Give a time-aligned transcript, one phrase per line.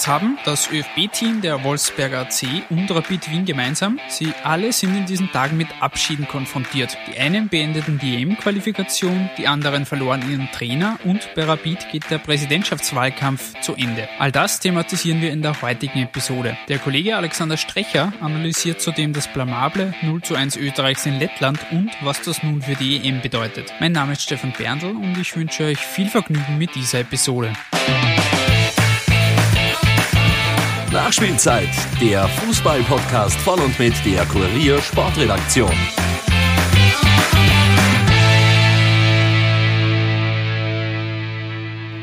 [0.00, 4.00] Was haben das ÖFB-Team der Wolfsberger AC und Rapid Wien gemeinsam?
[4.08, 6.96] Sie alle sind in diesen Tagen mit Abschieden konfrontiert.
[7.06, 12.16] Die einen beendeten die EM-Qualifikation, die anderen verloren ihren Trainer und bei Rapid geht der
[12.16, 14.08] Präsidentschaftswahlkampf zu Ende.
[14.18, 16.56] All das thematisieren wir in der heutigen Episode.
[16.68, 21.90] Der Kollege Alexander Strecher analysiert zudem das blamable 0 zu 1 Österreichs in Lettland und
[22.00, 23.74] was das nun für die EM bedeutet.
[23.80, 27.52] Mein Name ist Stefan Berndl und ich wünsche euch viel Vergnügen mit dieser Episode.
[30.92, 31.68] Nachspielzeit,
[32.00, 35.70] der Fußball-Podcast von und mit der Kurier Sportredaktion.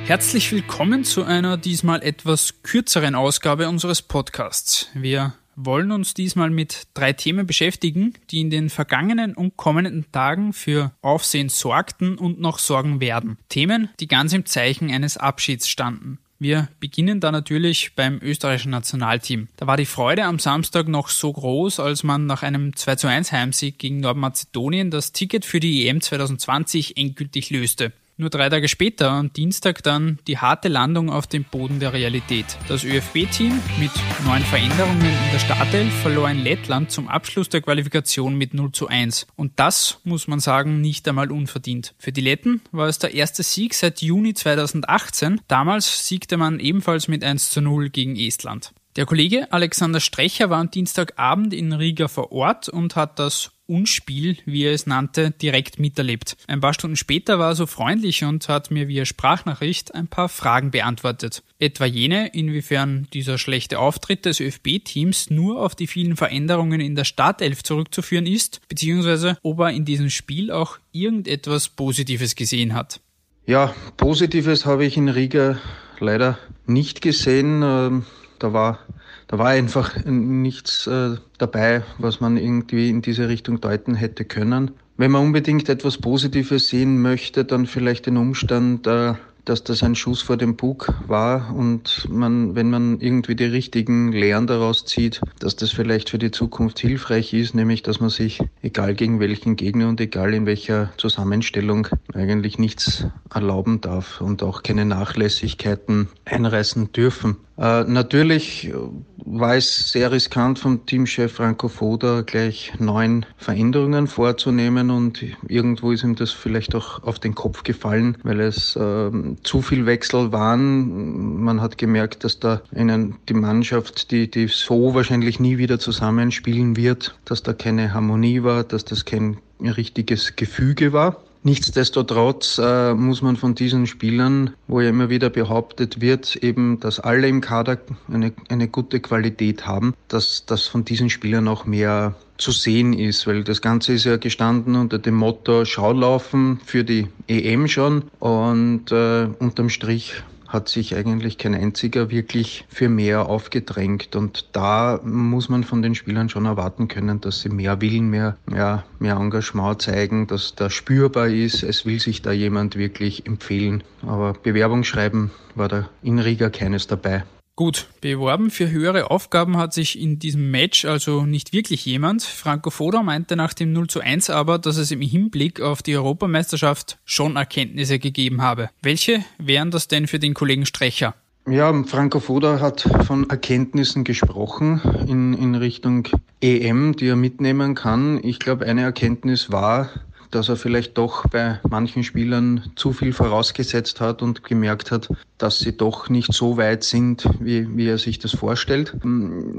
[0.06, 4.88] Herzlich willkommen zu einer diesmal etwas kürzeren Ausgabe unseres Podcasts.
[4.94, 10.54] Wir wollen uns diesmal mit drei Themen beschäftigen, die in den vergangenen und kommenden Tagen
[10.54, 13.38] für Aufsehen sorgten und noch sorgen werden.
[13.50, 16.20] Themen, die ganz im Zeichen eines Abschieds standen.
[16.40, 19.48] Wir beginnen da natürlich beim österreichischen Nationalteam.
[19.58, 23.08] Da war die Freude am Samstag noch so groß, als man nach einem 2 zu
[23.08, 27.92] 1 Heimsieg gegen Nordmazedonien das Ticket für die EM 2020 endgültig löste.
[28.20, 32.58] Nur drei Tage später, am Dienstag, dann die harte Landung auf dem Boden der Realität.
[32.68, 33.92] Das ÖFB-Team mit
[34.26, 38.88] neuen Veränderungen in der Startelf verlor in Lettland zum Abschluss der Qualifikation mit 0 zu
[38.88, 39.28] 1.
[39.36, 41.94] Und das, muss man sagen, nicht einmal unverdient.
[42.00, 45.42] Für die Letten war es der erste Sieg seit Juni 2018.
[45.48, 48.74] Damals siegte man ebenfalls mit 1 zu 0 gegen Estland.
[48.96, 54.38] Der Kollege Alexander Strecher war am Dienstagabend in Riga vor Ort und hat das Unspiel,
[54.46, 56.38] wie er es nannte, direkt miterlebt.
[56.48, 60.30] Ein paar Stunden später war er so freundlich und hat mir via Sprachnachricht ein paar
[60.30, 61.44] Fragen beantwortet.
[61.60, 67.04] Etwa jene, inwiefern dieser schlechte Auftritt des ÖFB-Teams nur auf die vielen Veränderungen in der
[67.04, 73.02] Startelf zurückzuführen ist, beziehungsweise ob er in diesem Spiel auch irgendetwas Positives gesehen hat.
[73.46, 75.60] Ja, Positives habe ich in Riga
[76.00, 77.62] leider nicht gesehen.
[77.64, 78.06] Ähm,
[78.40, 78.80] da war,
[79.28, 84.72] da war einfach nichts äh, dabei, was man irgendwie in diese Richtung deuten hätte können.
[84.96, 89.14] Wenn man unbedingt etwas Positives sehen möchte, dann vielleicht den Umstand, äh,
[89.48, 94.12] dass das ein Schuss vor dem Bug war und man, wenn man irgendwie die richtigen
[94.12, 98.42] Lehren daraus zieht, dass das vielleicht für die Zukunft hilfreich ist, nämlich dass man sich,
[98.62, 104.64] egal gegen welchen Gegner und egal in welcher Zusammenstellung, eigentlich nichts erlauben darf und auch
[104.64, 107.38] keine Nachlässigkeiten einreißen dürfen.
[107.58, 108.72] Äh, natürlich
[109.18, 116.04] war es sehr riskant vom Teamchef Franco Foda gleich neun Veränderungen vorzunehmen und irgendwo ist
[116.04, 119.12] ihm das vielleicht auch auf den Kopf gefallen, weil es äh,
[119.44, 121.44] zu viel Wechsel waren.
[121.44, 126.76] Man hat gemerkt, dass da einen, die Mannschaft, die, die so wahrscheinlich nie wieder zusammenspielen
[126.76, 131.18] wird, dass da keine Harmonie war, dass das kein richtiges Gefüge war.
[131.48, 137.00] Nichtsdestotrotz äh, muss man von diesen Spielern, wo ja immer wieder behauptet wird, eben, dass
[137.00, 137.78] alle im Kader
[138.12, 143.28] eine, eine gute Qualität haben, dass das von diesen Spielern auch mehr zu sehen ist,
[143.28, 148.04] weil das Ganze ist ja gestanden unter dem Motto Schaulaufen für die EM schon.
[148.20, 150.16] Und äh, unterm Strich
[150.48, 154.16] hat sich eigentlich kein einziger wirklich für mehr aufgedrängt.
[154.16, 158.38] Und da muss man von den Spielern schon erwarten können, dass sie mehr Willen, mehr,
[158.46, 163.84] mehr, mehr Engagement zeigen, dass da spürbar ist, es will sich da jemand wirklich empfehlen.
[164.06, 167.24] Aber Bewerbungsschreiben war da in Riga keines dabei.
[167.58, 172.22] Gut, beworben für höhere Aufgaben hat sich in diesem Match also nicht wirklich jemand.
[172.22, 175.96] Franco Foda meinte nach dem 0 zu 1 aber, dass es im Hinblick auf die
[175.96, 178.70] Europameisterschaft schon Erkenntnisse gegeben habe.
[178.84, 181.16] Welche wären das denn für den Kollegen Strecher?
[181.50, 186.08] Ja, Franco Foda hat von Erkenntnissen gesprochen in, in Richtung
[186.42, 188.24] EM, die er mitnehmen kann.
[188.24, 189.90] Ich glaube, eine Erkenntnis war,
[190.32, 195.60] dass er vielleicht doch bei manchen Spielern zu viel vorausgesetzt hat und gemerkt hat, dass
[195.60, 198.94] sie doch nicht so weit sind, wie, wie er sich das vorstellt.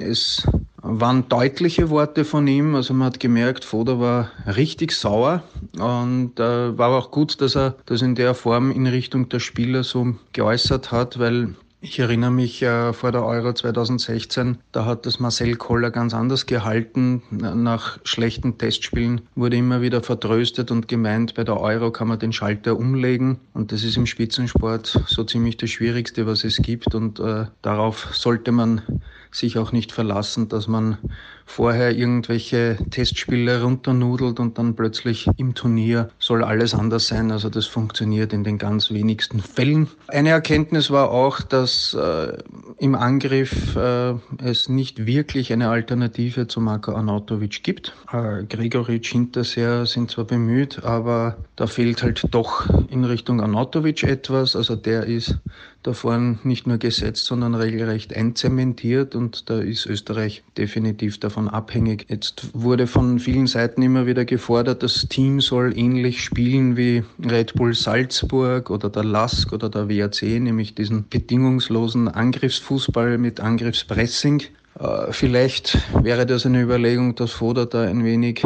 [0.00, 0.46] Es
[0.82, 5.42] waren deutliche Worte von ihm, also man hat gemerkt, Foda war richtig sauer
[5.78, 9.84] und äh, war auch gut, dass er das in der Form in Richtung der Spieler
[9.84, 15.20] so geäußert hat, weil ich erinnere mich äh, vor der Euro 2016, da hat das
[15.20, 17.22] Marcel Koller ganz anders gehalten.
[17.30, 22.32] Nach schlechten Testspielen wurde immer wieder vertröstet und gemeint, bei der Euro kann man den
[22.32, 23.38] Schalter umlegen.
[23.54, 26.94] Und das ist im Spitzensport so ziemlich das Schwierigste, was es gibt.
[26.96, 28.82] Und äh, darauf sollte man
[29.30, 30.98] sich auch nicht verlassen, dass man
[31.48, 37.32] vorher irgendwelche Testspiele runternudelt und dann plötzlich im Turnier soll alles anders sein.
[37.32, 39.88] Also das funktioniert in den ganz wenigsten Fällen.
[40.08, 42.36] Eine Erkenntnis war auch, dass äh,
[42.78, 47.94] im Angriff äh, es nicht wirklich eine Alternative zu Marko Arnautovic gibt.
[48.12, 54.54] Äh, Gregoritsch, Hinterseher sind zwar bemüht, aber da fehlt halt doch in Richtung Arnautovic etwas.
[54.54, 55.38] Also der ist
[55.94, 62.06] da nicht nur gesetzt, sondern regelrecht einzementiert und da ist Österreich definitiv davon abhängig.
[62.08, 67.54] Jetzt wurde von vielen Seiten immer wieder gefordert, das Team soll ähnlich spielen wie Red
[67.54, 74.42] Bull Salzburg oder der LASK oder der WAC, nämlich diesen bedingungslosen Angriffsfußball mit Angriffspressing.
[74.78, 78.44] Äh, vielleicht wäre das eine Überlegung, dass Foda da ein wenig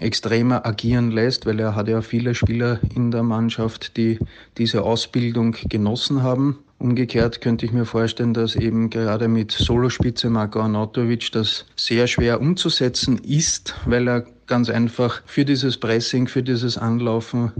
[0.00, 4.18] extremer agieren lässt, weil er hat ja viele Spieler in der Mannschaft, die
[4.56, 6.58] diese Ausbildung genossen haben.
[6.80, 12.40] Umgekehrt könnte ich mir vorstellen, dass eben gerade mit Solospitze Marko Arnautovic das sehr schwer
[12.40, 17.52] umzusetzen ist, weil er ganz einfach für dieses Pressing, für dieses Anlaufen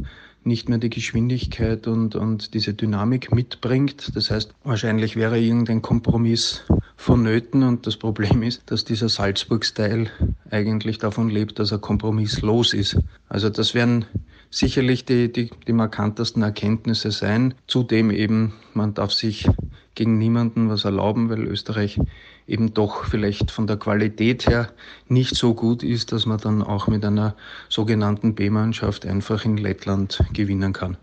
[0.45, 4.13] nicht mehr die Geschwindigkeit und, und diese Dynamik mitbringt.
[4.15, 6.63] Das heißt, wahrscheinlich wäre irgendein Kompromiss
[6.97, 10.09] vonnöten und das Problem ist, dass dieser Salzburg-Style
[10.51, 12.99] eigentlich davon lebt, dass er kompromisslos ist.
[13.29, 14.05] Also das wären
[14.51, 17.55] sicherlich die, die, die markantesten Erkenntnisse sein.
[17.67, 19.49] Zudem eben, man darf sich
[19.95, 21.99] gegen niemanden was erlauben, weil Österreich
[22.47, 24.73] eben doch vielleicht von der Qualität her
[25.09, 27.35] nicht so gut ist, dass man dann auch mit einer
[27.69, 30.97] sogenannten B-Mannschaft einfach in Lettland gewinnen kann.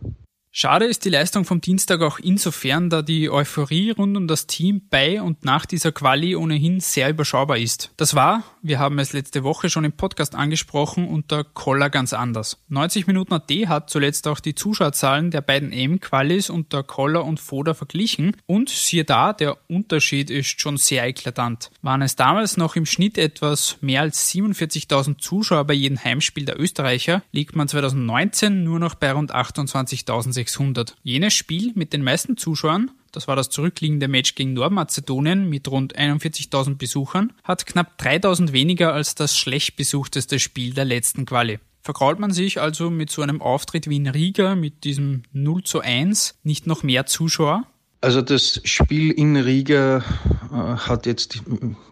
[0.57, 4.83] Schade ist die Leistung vom Dienstag auch insofern, da die Euphorie rund um das Team
[4.89, 7.91] bei und nach dieser Quali ohnehin sehr überschaubar ist.
[7.97, 12.63] Das war, wir haben es letzte Woche schon im Podcast angesprochen, unter Koller ganz anders.
[12.69, 17.73] 90 Minuten AT hat zuletzt auch die Zuschauerzahlen der beiden M-Qualis unter Koller und Foda
[17.73, 21.69] verglichen und siehe da, der Unterschied ist schon sehr eklatant.
[21.81, 26.57] Waren es damals noch im Schnitt etwas mehr als 47.000 Zuschauer bei jedem Heimspiel der
[26.57, 30.95] Österreicher, liegt man 2019 nur noch bei rund 28.000 600.
[31.01, 35.97] Jenes Spiel mit den meisten Zuschauern, das war das zurückliegende Match gegen Nordmazedonien mit rund
[35.97, 41.59] 41.000 Besuchern, hat knapp 3.000 weniger als das schlecht besuchteste Spiel der letzten Quali.
[41.81, 45.81] Vergrault man sich also mit so einem Auftritt wie in Riga mit diesem 0 zu
[45.81, 47.65] 1 nicht noch mehr Zuschauer?
[48.05, 51.41] Also das Spiel in Riga äh, hat jetzt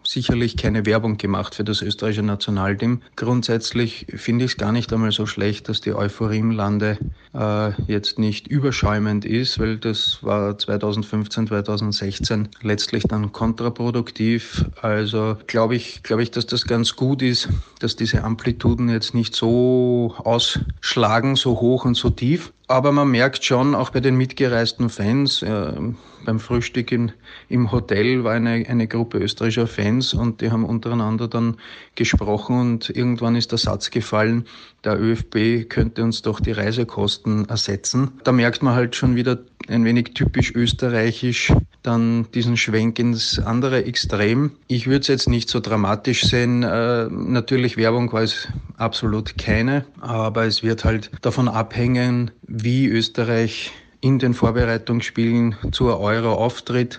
[0.06, 3.02] sicherlich keine Werbung gemacht für das österreichische Nationalteam.
[3.16, 6.98] Grundsätzlich finde ich es gar nicht einmal so schlecht, dass die Euphorie im Lande
[7.34, 14.66] äh, jetzt nicht überschäumend ist, weil das war 2015, 2016 letztlich dann kontraproduktiv.
[14.82, 17.48] Also glaube ich, glaube ich, dass das ganz gut ist,
[17.80, 22.52] dass diese Amplituden jetzt nicht so ausschlagen, so hoch und so tief.
[22.74, 25.74] Aber man merkt schon, auch bei den mitgereisten Fans, äh,
[26.24, 27.12] beim Frühstück in,
[27.48, 31.56] im Hotel war eine, eine Gruppe österreichischer Fans und die haben untereinander dann
[31.94, 34.48] gesprochen und irgendwann ist der Satz gefallen,
[34.82, 38.10] der ÖFB könnte uns doch die Reisekosten ersetzen.
[38.24, 39.38] Da merkt man halt schon wieder
[39.68, 41.52] ein wenig typisch österreichisch
[41.84, 44.52] dann diesen Schwenk ins andere Extrem.
[44.66, 46.62] Ich würde es jetzt nicht so dramatisch sehen.
[46.62, 53.72] Äh, natürlich Werbung war es absolut keine, aber es wird halt davon abhängen, wie Österreich
[54.04, 56.98] in den Vorbereitungsspielen zur Euro auftritt.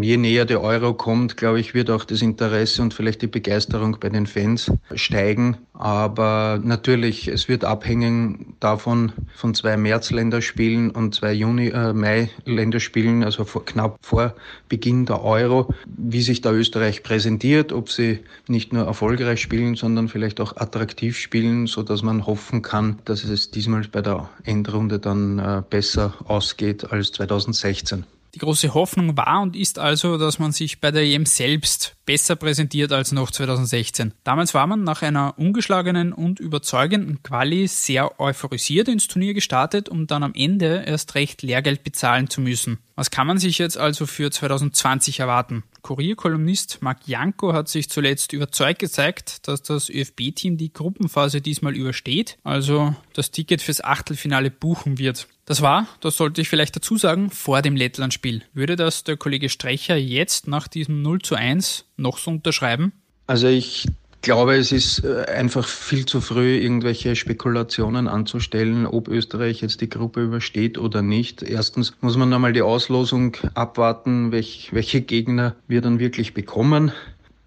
[0.00, 3.98] Je näher der Euro kommt, glaube ich, wird auch das Interesse und vielleicht die Begeisterung
[4.00, 5.58] bei den Fans steigen.
[5.78, 13.44] Aber natürlich, es wird abhängen davon von zwei März-Länderspielen und zwei Juni, äh, Mai-Länderspielen, also
[13.44, 14.34] vor, knapp vor
[14.70, 20.08] Beginn der Euro, wie sich da Österreich präsentiert, ob sie nicht nur erfolgreich spielen, sondern
[20.08, 24.98] vielleicht auch attraktiv spielen, so dass man hoffen kann, dass es diesmal bei der Endrunde
[24.98, 28.04] dann äh, besser ausgeht als 2016.
[28.34, 32.36] Die große Hoffnung war und ist also, dass man sich bei der EM selbst besser
[32.36, 34.12] präsentiert als noch 2016.
[34.24, 40.06] Damals war man nach einer ungeschlagenen und überzeugenden Quali sehr euphorisiert ins Turnier gestartet, um
[40.06, 42.78] dann am Ende erst recht Lehrgeld bezahlen zu müssen.
[42.94, 45.64] Was kann man sich jetzt also für 2020 erwarten?
[45.82, 52.38] Kurierkolumnist Marc Janko hat sich zuletzt überzeugt gezeigt, dass das ÖFB-Team die Gruppenphase diesmal übersteht,
[52.42, 55.28] also das Ticket fürs Achtelfinale buchen wird.
[55.44, 58.42] Das war, das sollte ich vielleicht dazu sagen, vor dem Lettland-Spiel.
[58.52, 62.92] Würde das der Kollege Strecher jetzt nach diesem 0 zu 1 noch so unterschreiben?
[63.26, 63.86] Also ich
[64.22, 69.88] glaube, es ist äh, einfach viel zu früh, irgendwelche Spekulationen anzustellen, ob Österreich jetzt die
[69.88, 71.42] Gruppe übersteht oder nicht.
[71.42, 76.92] Erstens muss man einmal die Auslosung abwarten, welch, welche Gegner wir dann wirklich bekommen.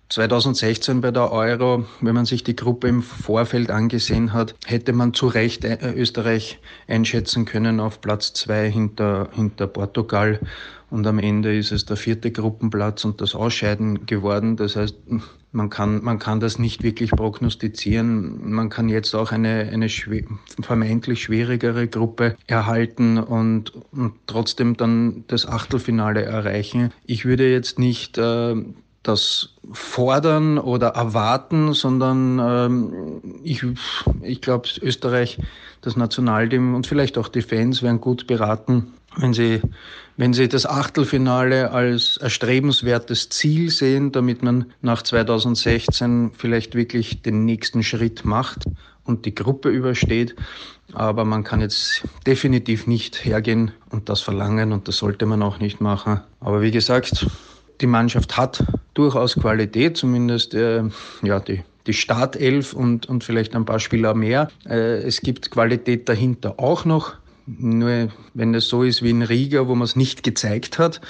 [0.10, 5.14] 2016 bei der Euro, wenn man sich die Gruppe im Vorfeld angesehen hat, hätte man
[5.14, 10.40] zu Recht äh, Österreich einschätzen können auf Platz zwei hinter, hinter Portugal.
[10.90, 14.58] Und am Ende ist es der vierte Gruppenplatz und das Ausscheiden geworden.
[14.58, 14.96] Das heißt,
[15.52, 18.52] man kann, man kann das nicht wirklich prognostizieren.
[18.52, 20.24] Man kann jetzt auch eine, eine schwer,
[20.60, 26.92] vermeintlich schwierigere Gruppe erhalten und, und trotzdem dann das Achtelfinale erreichen.
[27.06, 28.56] Ich würde jetzt nicht äh,
[29.04, 33.64] das fordern oder erwarten, sondern ähm, ich,
[34.22, 35.40] ich glaube, Österreich,
[35.82, 39.62] das Nationalteam und vielleicht auch die Fans wären gut beraten, wenn sie,
[40.18, 47.46] wenn sie das Achtelfinale als erstrebenswertes Ziel sehen, damit man nach 2016 vielleicht wirklich den
[47.46, 48.66] nächsten Schritt macht
[49.06, 50.36] und die Gruppe übersteht.
[50.94, 55.60] Aber man kann jetzt definitiv nicht hergehen und das verlangen und das sollte man auch
[55.60, 56.22] nicht machen.
[56.40, 57.26] Aber wie gesagt,
[57.82, 60.84] die Mannschaft hat durchaus Qualität, zumindest äh,
[61.24, 64.50] ja, die, die Startelf und, und vielleicht ein paar Spieler mehr.
[64.68, 67.14] Äh, es gibt Qualität dahinter auch noch.
[67.46, 71.02] Nur wenn es so ist wie in Riga, wo man es nicht gezeigt hat,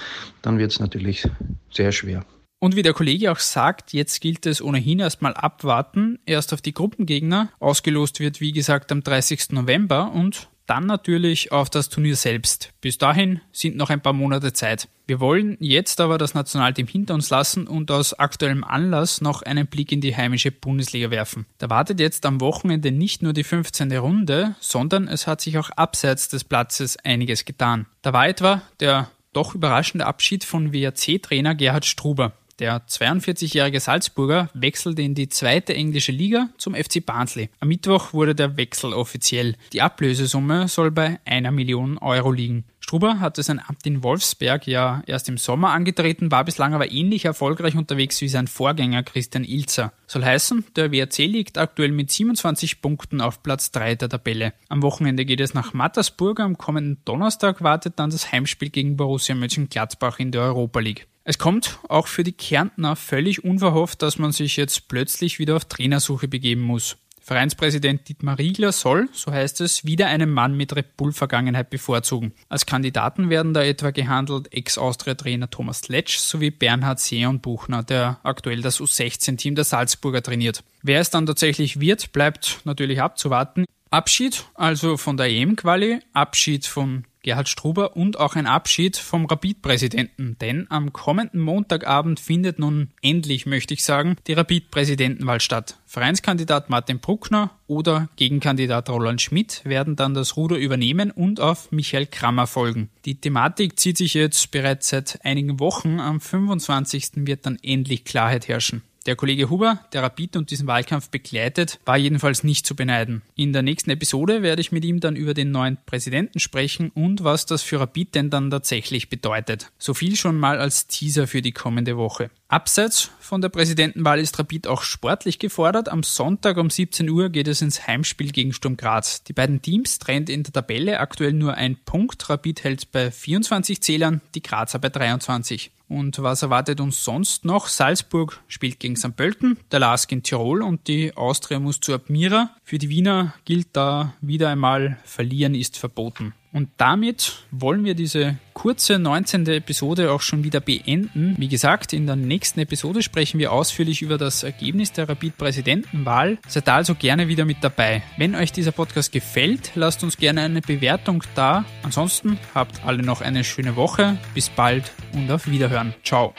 [0.42, 1.28] dann wird es natürlich
[1.70, 2.24] sehr schwer.
[2.62, 6.74] Und wie der Kollege auch sagt, jetzt gilt es ohnehin erstmal abwarten, erst auf die
[6.74, 7.50] Gruppengegner.
[7.60, 9.52] Ausgelost wird, wie gesagt, am 30.
[9.52, 12.72] November und dann natürlich auf das Turnier selbst.
[12.80, 14.88] Bis dahin sind noch ein paar Monate Zeit.
[15.08, 19.66] Wir wollen jetzt aber das Nationalteam hinter uns lassen und aus aktuellem Anlass noch einen
[19.66, 21.48] Blick in die heimische Bundesliga werfen.
[21.58, 23.92] Da wartet jetzt am Wochenende nicht nur die 15.
[23.98, 27.88] Runde, sondern es hat sich auch abseits des Platzes einiges getan.
[28.04, 32.34] Da war etwa der doch überraschende Abschied von WRC-Trainer Gerhard Struber.
[32.60, 37.50] Der 42-jährige Salzburger wechselte in die zweite englische Liga zum FC Barnsley.
[37.62, 39.56] Am Mittwoch wurde der Wechsel offiziell.
[39.72, 42.66] Die Ablösesumme soll bei einer Million Euro liegen.
[42.82, 47.24] Struber hatte sein Amt in Wolfsberg ja erst im Sommer angetreten, war bislang aber ähnlich
[47.24, 49.94] erfolgreich unterwegs wie sein Vorgänger Christian Ilzer.
[50.08, 54.54] Soll heißen, der WRC liegt aktuell mit 27 Punkten auf Platz 3 der Tabelle.
[54.68, 59.36] Am Wochenende geht es nach Mattersburg, am kommenden Donnerstag wartet dann das Heimspiel gegen Borussia
[59.36, 61.08] Mönchengladbach in der Europa League.
[61.30, 65.66] Es kommt auch für die Kärntner völlig unverhofft, dass man sich jetzt plötzlich wieder auf
[65.66, 66.98] Trainersuche begeben muss.
[67.22, 72.34] Vereinspräsident Dietmar Riegler soll, so heißt es, wieder einen Mann mit Red Bull-Vergangenheit bevorzugen.
[72.50, 78.64] Als Kandidaten werden da etwa gehandelt Ex-Austria-Trainer Thomas Letsch sowie Bernhard Seon Buchner, der aktuell
[78.64, 80.64] das U16-Team der Salzburger trainiert.
[80.82, 83.66] Wer es dann tatsächlich wird, bleibt natürlich abzuwarten.
[83.92, 90.38] Abschied also von der EM-Quali, Abschied von Gerhard Struber und auch ein Abschied vom Rapid-Präsidenten,
[90.40, 95.78] denn am kommenden Montagabend findet nun endlich, möchte ich sagen, die Rapid-Präsidentenwahl statt.
[95.86, 102.06] Vereinskandidat Martin Bruckner oder Gegenkandidat Roland Schmidt werden dann das Ruder übernehmen und auf Michael
[102.06, 102.90] Krammer folgen.
[103.06, 106.00] Die Thematik zieht sich jetzt bereits seit einigen Wochen.
[106.00, 107.12] Am 25.
[107.28, 108.84] wird dann endlich Klarheit herrschen.
[109.06, 113.22] Der Kollege Huber, der Rapid und diesen Wahlkampf begleitet, war jedenfalls nicht zu beneiden.
[113.36, 117.24] In der nächsten Episode werde ich mit ihm dann über den neuen Präsidenten sprechen und
[117.24, 119.72] was das für Rapid denn dann tatsächlich bedeutet.
[119.78, 122.30] So viel schon mal als Teaser für die kommende Woche.
[122.52, 125.88] Abseits von der Präsidentenwahl ist Rapid auch sportlich gefordert.
[125.88, 129.24] Am Sonntag um 17 Uhr geht es ins Heimspiel gegen Sturm Graz.
[129.24, 132.28] Die beiden Teams trennt in der Tabelle aktuell nur ein Punkt.
[132.28, 135.70] Rapid hält bei 24 Zählern, die Grazer bei 23.
[135.90, 137.68] Und was erwartet uns sonst noch?
[137.68, 139.16] Salzburg spielt gegen St.
[139.16, 142.50] Pölten, der Lask in Tirol und die Austria muss zu Admira.
[142.64, 146.34] Für die Wiener gilt da wieder einmal, verlieren ist verboten.
[146.52, 149.48] Und damit wollen wir diese kurze 19.
[149.48, 151.36] Episode auch schon wieder beenden.
[151.38, 156.40] Wie gesagt, in der nächsten Episode sprechen wir ausführlich über das Ergebnis der Rapid-Präsidentenwahl.
[156.48, 158.02] Seid also gerne wieder mit dabei.
[158.18, 161.66] Wenn euch dieser Podcast gefällt, lasst uns gerne eine Bewertung da.
[161.84, 164.18] Ansonsten habt alle noch eine schöne Woche.
[164.34, 165.94] Bis bald und auf Wiederhören.
[166.04, 166.34] Ciao.